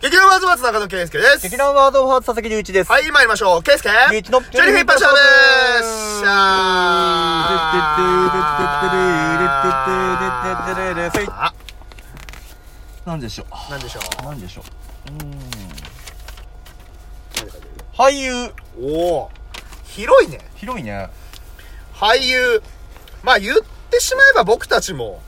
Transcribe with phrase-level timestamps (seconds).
[0.00, 1.42] 劇団ワーズバーツ中野圭介です。
[1.42, 2.92] 劇団ワードオブハーツ佐々木隆一です。
[2.92, 3.64] はい、参りましょう。
[3.64, 5.18] 圭介隆一のジョリフィッパーシャーで
[5.82, 6.20] す。
[6.20, 6.30] しゃー
[11.32, 11.52] あ、
[13.06, 14.24] なんでしょなんでしょう。
[14.24, 15.14] なんでしょう。
[15.14, 15.40] うーん。
[17.92, 18.44] 俳優。
[18.44, 18.54] う。
[18.80, 19.30] おー。
[19.84, 20.48] 広いね。
[20.54, 21.10] 広いね。
[21.92, 22.62] 俳優。
[23.24, 23.56] まあ言っ
[23.90, 25.20] てしまえば僕たちも、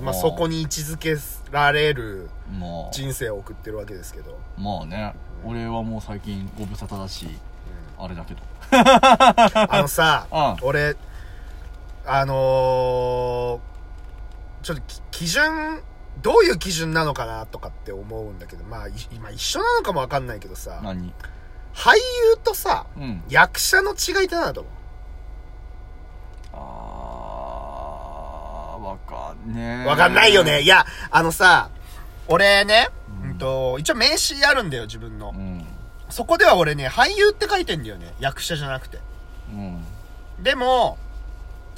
[0.00, 1.16] まあそこに位置づけ
[1.50, 2.28] られる
[2.58, 4.38] まあ、人生を送ってるわけですけど。
[4.58, 5.14] まあね。
[5.44, 7.26] 俺はもう最近ご無沙汰だし、
[7.98, 8.40] あれだけど。
[8.72, 10.96] あのさうん、俺、
[12.06, 13.60] あのー、
[14.62, 15.82] ちょっとき基準、
[16.22, 21.12] どういう基準なのかなとかって思うんだけど、まあ、い今一緒なのかもわかんないけどさ、何？
[21.74, 23.22] 俳優とさ、うん。
[23.28, 24.72] 役者の違いって何だと思う
[26.52, 29.86] あー、わかんねえ。
[29.86, 30.60] わかんないよね。
[30.62, 31.70] いや、あのさ、
[32.28, 32.88] 俺ね、
[33.24, 35.38] うんと、一応名刺あるんだよ、自分のう。
[35.38, 35.64] ん。
[36.08, 38.14] そこでは俺ね、俳優って書いてんだよね。
[38.20, 38.98] 役者じゃなくて。
[39.52, 39.84] うん。
[40.42, 40.98] でも、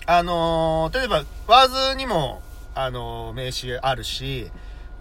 [0.07, 2.43] あのー例えば、ワーズにも、
[2.75, 4.51] あのー名刺あるし、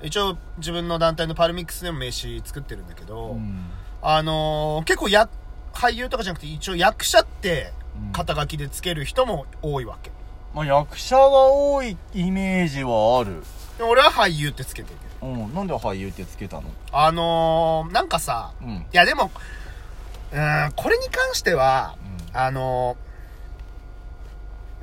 [0.03, 3.65] 一応自分の団体のパルミックスでも名刺作ってるんだけど、うん。
[4.01, 5.29] あのー結構や、
[5.73, 7.71] 俳優とかじゃなくて一応役者って
[8.05, 10.11] うん肩書きでつける人も多いわけ。
[10.53, 13.41] まあ、役者は多いイメージはある。
[13.77, 14.97] で俺は俳優ってつけてる。
[15.21, 15.53] うん。
[15.53, 16.63] なんで俳優ってつけたの？
[16.91, 18.69] あのーなんかさ、うん。
[18.69, 19.31] いやでも、
[20.33, 21.95] うーん、これに関しては、
[22.33, 22.97] あの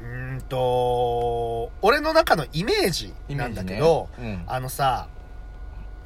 [0.00, 5.08] ー、うーんと、俺の中のイメージなんだけど、イメージねあのさ、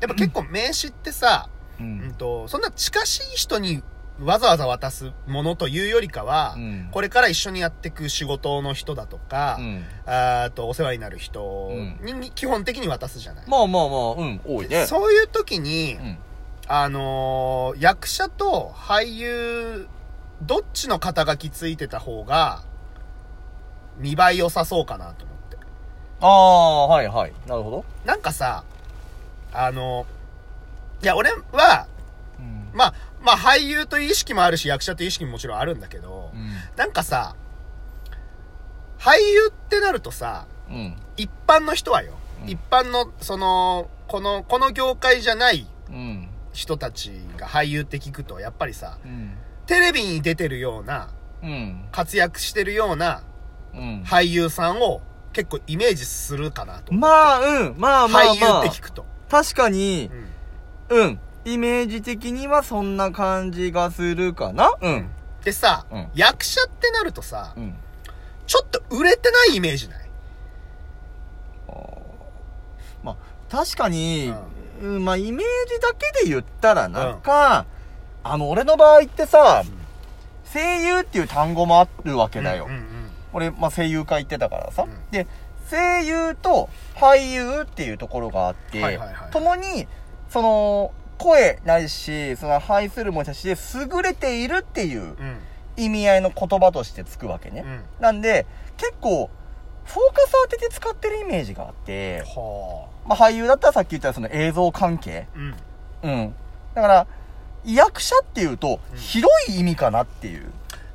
[0.00, 3.82] やっぱ結構名刺ってさ、ううんんと、そんな近しい人に
[4.24, 9.84] わざわざ渡すものというよりかは、うんこれから一緒にやっていく仕事の人だとか、うん。
[10.06, 11.70] あーとお世話になる人
[12.02, 13.46] に基本的に渡すじゃない。
[13.48, 14.86] まあまあまあ、うん、多いね。
[14.86, 16.18] そういう時に、うん。
[16.68, 19.88] あのー役者と俳優、
[20.42, 22.62] どっちの肩書きついてた方が、
[23.98, 25.56] 見栄え良さそうかなと思って。
[26.20, 27.32] ああ、はいはい。
[27.46, 27.84] なるほど。
[28.04, 28.64] なんかさ、
[29.52, 30.06] あの
[31.02, 31.91] いや、俺は、うん。
[32.74, 36.32] まあ、まあ、俳優という意識もあるし、役者という意識ももちろんあるんだけど、
[36.76, 37.36] なんかさ、
[38.98, 40.76] 俳優ってなるとさ、うん。
[40.76, 40.96] うん。
[41.16, 42.12] 一般の人はよ、
[42.42, 46.28] うん一般の、その、この、この業界じゃないうん。
[46.52, 49.36] 人たちが俳優って聞くと、やっぱりさ、うん。
[49.66, 51.10] テレビに出てるような、
[51.42, 51.84] うん。
[51.92, 53.22] 活躍してるような
[53.74, 54.02] うん。
[54.06, 55.02] 俳優さんを
[55.32, 56.92] 結構イメージするかなと。
[56.92, 57.74] まあ、うん。
[57.78, 58.70] まあまあ俳優まあって。
[58.70, 59.04] 聞くと。
[59.30, 60.10] 確かに
[60.90, 61.20] う、んうん。
[61.44, 64.72] イメージ的にはそんな感じがするかな？
[64.80, 65.10] うん。
[65.44, 66.08] でさ、うん。
[66.14, 67.74] 役者ってなるとさ、うん。
[68.46, 70.02] ちょっと売れてないイメージない？
[73.02, 73.16] まあ、
[73.50, 74.32] 確かに、
[74.80, 77.66] うん、まあ、イメージだけで言ったらなんか、
[78.22, 79.64] あの、俺の場合ってさ、
[80.52, 82.66] 声優っていう単語もあるわけだよ。
[82.66, 82.86] うんうん
[83.34, 84.82] 俺、まあ、声優科行ってたからさ。
[84.82, 85.10] うん。
[85.10, 85.26] で、
[85.70, 89.30] 声優と俳優っていうところがあって、はいはいはい。
[89.30, 89.88] 共に、
[90.28, 95.08] その、声ないし、その、配するものしで優れているっていううん。
[95.08, 95.36] うん。
[95.76, 97.64] 意味合いの言葉としてつくわけね。
[97.64, 97.80] うん。
[98.00, 98.46] なんで、
[98.76, 99.30] 結構、
[99.84, 105.26] フォーカス当てて使ってるイメージがあって、はまあ、俳優だったらさっき言ったその映像関係。
[105.34, 105.38] あ。
[105.38, 105.54] うん。
[106.02, 106.34] うん。
[106.74, 107.06] だから、
[107.64, 110.52] 役者っていうと、うん広い意味かなっていう。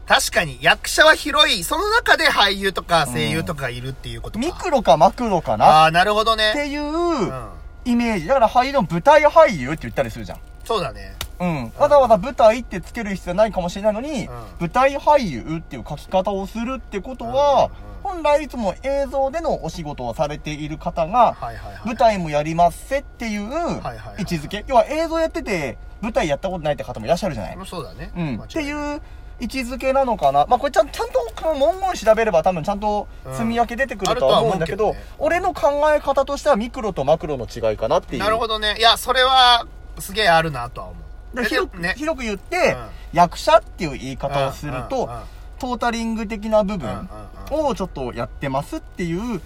[0.08, 4.46] 確かに役者は広い、その中で俳優とか声優とかがいるっていうことか。
[4.46, 6.54] ミクロかマクロかなああ、なるほどっね。
[6.56, 7.50] ていううん。
[7.88, 8.28] イメージ。
[8.28, 10.40] だから俳優の舞台俳優って言ったりするじゃん。
[10.66, 11.16] そうだね。
[11.40, 11.72] うん。
[11.78, 21.82] わざわざ舞台ってつける必要ないかもしれないのに、うん舞台俳優っていう書き方をするってことは、うん本来いつも映像でのお仕事をされている方が、はいはいはい。
[21.88, 24.64] 舞台もやりますせっていうはいはい位置づけ。
[24.68, 28.12] 要は映像やってて、舞台やったことないって方もいらっしゃるじゃないうんそうだね。
[28.16, 28.40] うん。
[28.42, 28.62] ってう。
[28.62, 29.02] いう
[29.40, 30.46] 位置づけなのかな。
[30.48, 38.24] まあ、これちゃんちゃんとこの文言調べれば多分ちゃんと積み分け出てくるとは思うんだけど、うんけどね俺の考え方としてはミクロとマクロの違いかなっていう。
[38.24, 38.76] なるほどね。
[38.78, 39.66] いや、それは、
[40.00, 40.98] すげえあるなとは思
[41.36, 41.44] う。
[41.46, 41.94] 広くね。
[41.98, 45.20] 広く言って、うん役者っていう言い方をすると、うんうんうん
[45.60, 47.10] トータリング的な部うんうん分
[47.58, 49.42] うんをちょっとやってますっていう、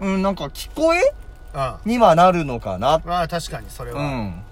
[0.00, 1.14] うんうん、なんか聞こえ
[1.54, 1.62] うん。
[1.62, 1.74] うん。
[1.84, 3.00] にはなるのかな。
[3.04, 4.00] まあ確かにそれは。
[4.00, 4.42] うん。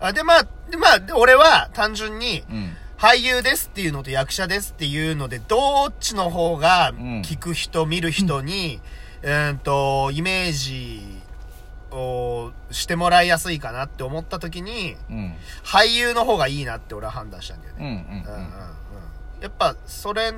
[0.00, 2.76] あで、まあ、で、まあ、で俺は単純に、うん。
[3.00, 8.78] 俳優ですっていうのと役者ですっていうので、どっちの方がん聞く人、見る人に、
[9.22, 11.02] うーんと、イメージ
[11.90, 15.34] をしてもらいやすいかなって思った時に、うん。
[15.64, 17.74] 俳優の方がいいなって俺は判断したんだよ。
[17.76, 18.06] ね。
[18.12, 18.50] うんうんうん。
[19.40, 20.34] やっぱ、それ、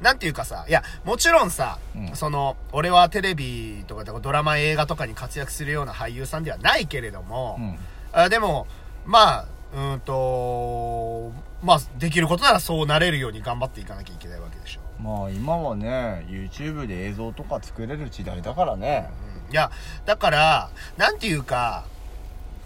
[0.00, 7.78] なんていうかさ、いや、もちろんさ、うんその、俺はテレビとかドラマ映画とかに活躍するような俳優さんではないけれども、うん。
[8.12, 8.66] あでも
[9.04, 9.44] まあ
[9.74, 11.32] うーんと
[11.64, 14.80] まあできることならそうなれるように頑張っていかなきゃいけないわけでしょ。
[15.02, 19.10] まあ今はね YouTube で映像とか作れる時代だからね。
[19.46, 19.52] うん。
[19.52, 19.70] いや
[20.04, 21.84] だからなんていうか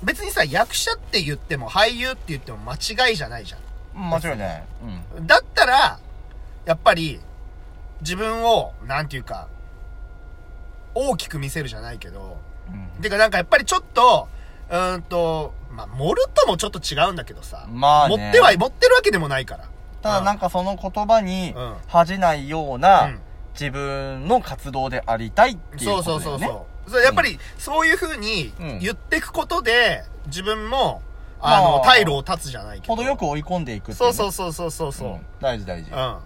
[0.03, 3.61] 別にさ役者って言っても俳優って言っても間違いじゃないじゃん。
[3.99, 4.65] 間違いない。
[5.17, 5.27] うん。
[5.27, 5.99] だったら、
[6.65, 7.21] やっぱり、
[8.01, 9.49] 自分を、なんていうか、
[10.95, 13.03] 大きく見せるじゃないけど、うん。
[13.03, 14.29] てかなんかやっぱりちょっと、
[14.71, 19.69] うーんと、まあ、盛るともちょっと違うんだけどさ、まあね持っては、持ってるわけでもないから。
[20.03, 23.21] ただなんかその言葉にうん恥じないよううなん
[23.59, 26.47] 自分の活動でありたいっていうそうそうことだよね。
[26.47, 26.91] そうそう。
[26.93, 31.03] そうやっぱり、そういう風にうん言ってくことで、自分も、
[31.41, 32.95] まああの、退路を断つじゃないけど。
[32.95, 35.09] 程よく追い込んでいくっていそうねそうそうそうそうそう。
[35.17, 35.91] ん大事大事。
[35.91, 36.19] うん。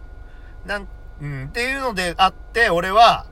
[0.67, 0.89] なん、
[1.21, 3.27] うん、っていうのであって、俺は、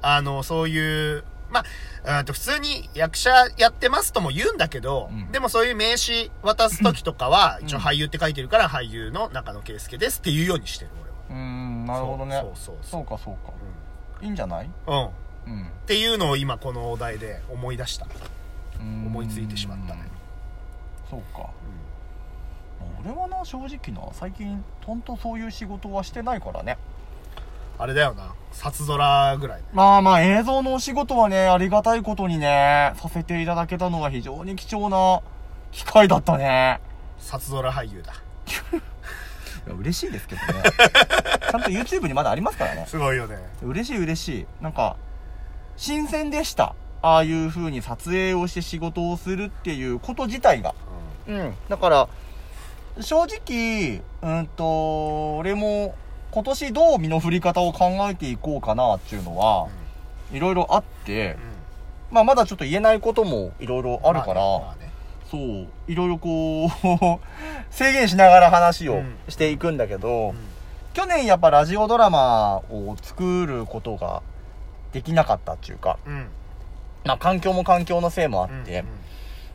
[0.00, 1.64] あの、そういう、ま
[2.04, 10.90] あ、うんと普通に役者やってますとも言うんだけど、うんでもそういう名刺渡す時とかは、うん一応俳優って書いてるから俳優の中野圭介ですっていうようにしてる、
[11.30, 12.40] うーん、なるほどね。
[12.40, 13.52] そうそうそうそうかそうか。
[14.20, 14.70] いいんじゃない？
[14.86, 15.10] 俺は。
[15.46, 15.52] うん。
[15.52, 15.62] うん。
[15.66, 18.06] っていうのを今このお題で思い出した。
[18.80, 20.02] 思思いついてしまったね。
[21.10, 21.50] そうか。
[23.04, 26.78] 俺はな、正直な、最近、ほんとそういう仕事はしてないからね。
[27.78, 28.34] あれだよな。
[28.52, 29.64] 札空ぐらいね。
[29.72, 35.20] まあまあ、映像のお仕事はね、ありがたいことにね、させていただけたのは非常に貴重な
[35.70, 36.80] 機会だったね。
[37.18, 38.12] 札空俳優だ。
[38.12, 40.62] いや、嬉しいですけどね。
[41.50, 42.84] ちゃんと YouTube にまだありますからね。
[42.86, 43.38] すごいよね。
[43.62, 44.46] 嬉しい嬉しい。
[44.60, 44.96] なんか、
[45.76, 46.74] 新鮮でした。
[47.00, 50.74] ああいう風に撮影をして仕事をするっていうこと自体が。
[51.26, 51.54] うん。
[51.68, 52.08] だから、
[53.00, 55.94] 正直、うんと、俺も
[56.32, 59.68] 今年どう身の振り方を考えていこうかなっていうのは、
[60.32, 61.36] いろいろあって、
[62.10, 64.42] まあまだちょっと言えないこともいろいろあるから、
[65.30, 66.70] そう、いろいろこう、
[67.70, 70.52] 制限しながら話をうんしていくんだけど、うん
[70.94, 74.22] 去年やっぱラジオドラマを作ることが
[74.92, 76.28] できなかったっていうか、うん。
[77.06, 78.86] まあ環境も環境のせいもあって、うん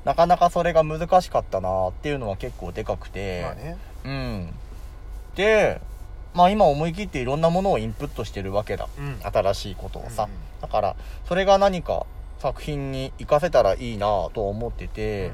[0.08, 3.46] なかなかそれが難しかったなっていうのは結構でかくて。
[4.06, 4.54] うん。
[5.36, 5.82] で、
[6.38, 8.88] まあ今思い切っていろんなものをインプットしてるわけだ。
[8.98, 9.20] うん。
[9.22, 10.24] 新しいことをさ。
[10.24, 10.30] うん
[10.60, 10.96] だから、
[11.28, 12.08] それが何か
[12.40, 15.32] 作品に活かせたらいいなと思ってて、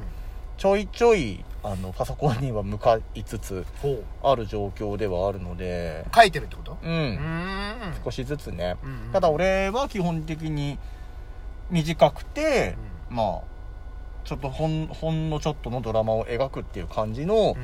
[0.58, 3.66] ちょいちょい、あの、パソコンには向かいつつ。
[4.22, 6.78] ある状況ではあるので、書いてるってこと？
[6.84, 6.86] う。
[6.86, 7.78] うんん。
[8.04, 8.76] 少しずつね。
[8.84, 10.78] うんただ、俺は基本的に
[11.70, 12.76] 短くて、
[13.10, 13.42] まあ、
[14.26, 17.56] ちょっとほん、ほんのちょっとのドラマを描くっていう感じのうん。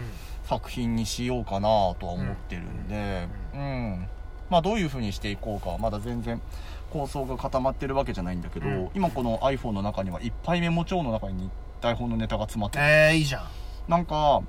[0.49, 4.07] 作品にしようかなとは思ってるんで、ううん。
[4.49, 6.41] まあ、どういう風にしていこうかはまだ全然
[6.89, 11.51] 構想が固まってるわけじゃないんだけど、うん今この iPhone の中にはいっぱいメモ帳の中に
[11.81, 12.83] 台本のネタが詰まってる。
[12.83, 13.43] ええ、いいじゃん。
[13.87, 14.41] なんか、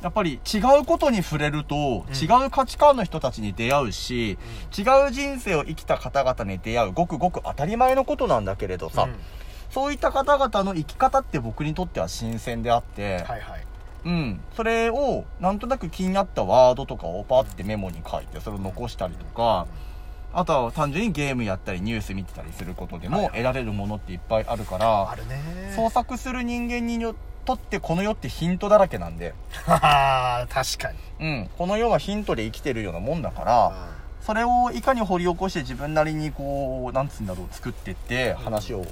[0.00, 4.38] やっぱり違うことに触れると、うん違う価値観の人たちに出会うし、
[4.78, 9.14] 違う人生を生きた方々に出会う、ごくごく当たり前のことなんだけれどさ、うん
[9.70, 13.66] そういった方々の生き方って僕にとっては新鮮であって、はいはい。
[14.04, 14.40] うん。
[14.56, 19.66] それを、なんとなく気になったワードとかをパーってメモに書いて、それを残したりとか、
[20.32, 25.72] あとは単純にゲームやったりニュース見てたりすることでも得られるものっていっぱいあるから、あるね。
[25.74, 27.00] 創作する人間に
[27.44, 29.34] とってこの世ってヒントだらけなんで、
[29.66, 30.98] はあ、確かに。
[31.20, 31.50] うん。
[31.58, 33.88] この世はヒントで生きてるようなもんだから、
[34.20, 38.84] それをいかに掘り起こして自分なりにこう、なんつうんだろう、作ってって話を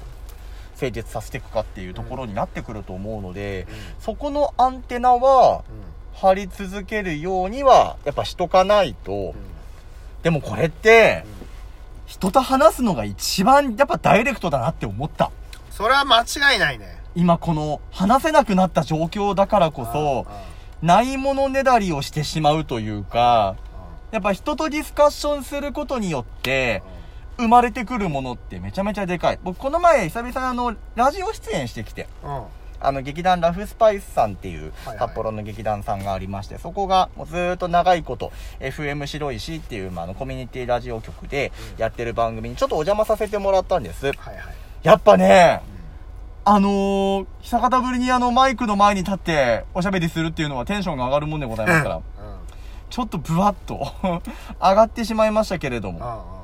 [0.79, 3.67] 成立させていくかっていうところになってくると思うので、
[3.99, 5.63] そこのアンテナは
[6.13, 9.35] 張り続けるようにはやっぱしとかないと、
[10.23, 11.25] でもこれって、
[12.05, 15.31] 人と話すのが一番やっぱダイレクトだなって思った。
[15.69, 16.99] それは間違いないね。
[17.15, 20.25] 今この話せなくなった状況だからこそ、
[20.81, 23.55] ないものねだりをしてしまうというか、
[24.11, 26.81] やっぱ人とディスカッションすることによって、
[27.39, 29.39] 生まれてくるものってめちゃめちゃでかい。
[29.41, 32.37] 僕この前久々にあの、ラジオ出演してきて、うん。
[32.37, 32.43] うん。
[32.81, 44.07] あの劇団ラフスパイスさんっていう札幌の劇団さんがありまして、そこがもうずーっと長いこと FM 白石っていう、まあ、あのコミュニティラジオ局でやってる番組にちょっとお邪魔させてもらったんです。
[44.07, 44.37] はいはい。
[44.83, 45.61] やっぱね、
[46.45, 52.01] あのー、久方ぶりにあのマイクの前に立っておしゃべりするっていうのはテンションが上がるもんでございますから、うん。
[52.89, 53.91] ちょっとブワッと
[54.59, 56.33] 上がってしまいましたけれども、うん。
[56.33, 56.38] うん。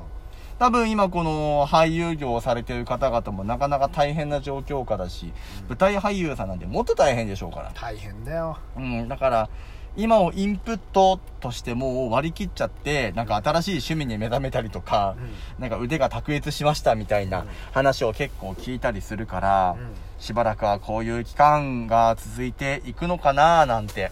[0.58, 5.32] 多分今この俳優業をされてる方々もなかなか大変な状況下だし、
[5.68, 7.72] 舞台俳優さんなんでもっと大変でしょうから。
[7.74, 8.58] 大変だよ。
[8.76, 9.50] うん、だから、
[9.96, 15.14] 今をインプットとしてもう割り切っちゃって、なんか新しい趣味に目覚めたりとか、
[15.58, 19.94] なんか腕が卓越しましたみたいな話を結構聞いたりするから、うん。
[20.18, 24.10] しばらくはこういう期間が続いていくのかななんて、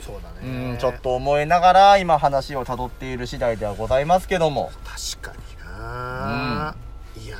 [0.00, 4.70] そうだうねん、ちょっと思いながら今話を辿っている次第ではございますけども。
[4.84, 6.74] 確かにな、
[7.16, 7.36] いや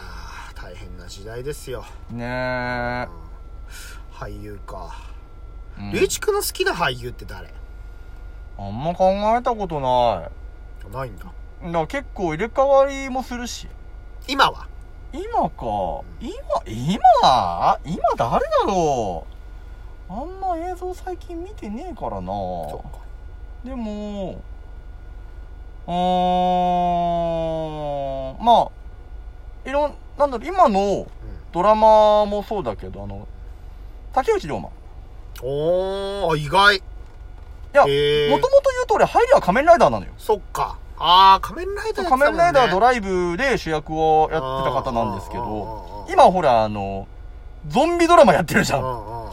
[0.54, 3.08] ー大変な時代ですよ、ねうんえ。
[4.14, 4.94] 俳優か
[5.76, 7.52] うん龍一君の好きな俳優って誰？
[8.56, 10.92] あんま考えたことない。
[10.92, 11.30] ないんだだ
[11.72, 13.66] から結構入れ替わりもするし。
[14.28, 14.68] 今は？
[15.12, 16.04] 今か。
[16.20, 16.32] 今、
[16.64, 17.80] 今？
[17.84, 19.26] 今誰だろ
[20.08, 20.12] う？
[20.12, 22.28] あんま映像最近見てねえからな。
[22.28, 22.98] そっか
[23.64, 24.40] でも、
[25.88, 25.92] うー
[28.40, 28.70] ん、ま
[29.66, 31.06] あ、いろん、なんだろう、今の
[31.52, 33.26] ドラマもそうだけど、あの、
[34.12, 34.70] 竹内涼真。
[35.42, 36.80] おー意外い
[37.72, 37.86] や、も
[38.38, 40.12] ともと言う通り、入りは仮面ライダーなのよ。
[40.18, 47.08] そっかああ仮面ライダーね仮面ライダードライブで主役をやってた方なんですけど、今ほら、あの、
[47.68, 48.80] ゾンビドラマやってるじゃん。
[48.84, 49.32] あ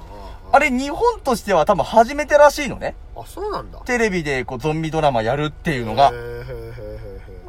[0.53, 2.95] あれ、日本としては多分初めてらしいのね。
[3.17, 6.13] あそうなんだテレビでこうゾンビドラマやるっていうのがへー。
[6.13, 6.66] へー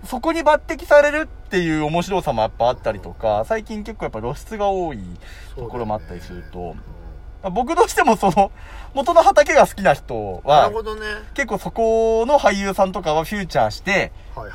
[0.04, 6.80] そこに抜擢されるっていう面白さもやっぱあったりとか、最近結構やっぱ露出が多いーところもあったりすると、うん
[7.52, 8.50] 僕としてもその、
[8.94, 11.02] 元の畑が好きな人はなる、ほどね。
[11.34, 14.10] 結構そこの俳優さんとかはフューチャーして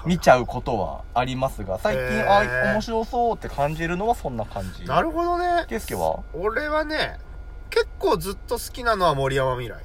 [0.06, 4.84] 見ちゃうことはありますが、最近、あ、面白そうって感じるのはそんな感じ。
[4.86, 5.66] なるほどね。
[5.70, 6.20] ケイスケは？
[6.34, 7.20] 俺はね
[7.70, 9.82] 結構ずっと好きなのは森山未来。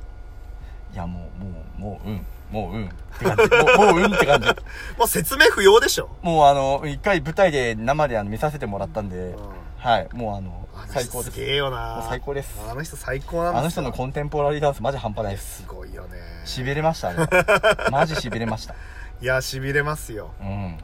[0.92, 2.26] いや、もう、もう、もう、うん。
[2.50, 2.84] もう、うん。
[2.86, 2.88] っ
[3.18, 3.42] て感じ。
[3.42, 4.48] もう、もううんって感じ。
[4.98, 10.08] もう説明不要でしょ、もう、あの、一回舞台で生であの見させてもらったんで、うんはい。
[10.12, 11.30] もう、あの、あの最高です。
[11.30, 15.62] 人すげえよもなう最高ですあの人最高なんですよあの人のコンテンポラリーダンスマジ半端ないです。
[15.62, 18.74] すごいよね痺れました、あれは マジ痺れました。
[19.20, 20.74] いや痺れますよ、うん。
[20.74, 20.76] っ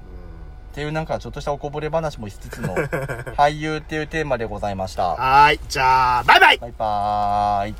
[0.72, 2.74] うていうなんかちょっとしたおこぼれ話もしつつの、
[3.36, 5.04] 俳優っていうテーマでございました。
[5.04, 7.74] ん、はーいじゃあバイバイバイバーイ。